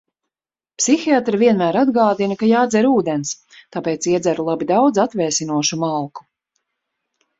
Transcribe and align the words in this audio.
Psihiatre 0.83 1.39
vienmēr 1.41 1.77
atgādina, 1.81 2.37
ka 2.41 2.49
jādzer 2.51 2.87
ūdens, 2.93 3.35
tāpēc 3.77 4.09
iedzeru 4.15 4.47
labi 4.51 4.69
daudz 4.73 5.03
atvēsinošu 5.07 5.81
malku. 5.85 6.27